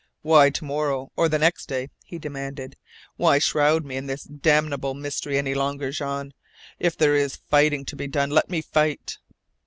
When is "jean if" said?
5.91-6.97